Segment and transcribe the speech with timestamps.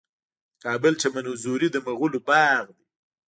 [0.55, 2.83] د کابل چمن حضوري د مغلو باغ دی